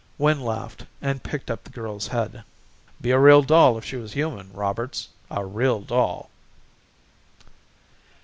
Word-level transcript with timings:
Wynn 0.17 0.41
laughed 0.41 0.87
and 0.99 1.21
picked 1.21 1.51
up 1.51 1.63
the 1.63 1.69
girl's 1.69 2.07
head. 2.07 2.43
"Be 2.99 3.11
a 3.11 3.19
real 3.19 3.43
doll 3.43 3.77
if 3.77 3.85
she 3.85 3.97
was 3.97 4.13
human, 4.13 4.51
Roberts, 4.51 5.09
a 5.29 5.45
real 5.45 5.79
doll." 5.81 6.31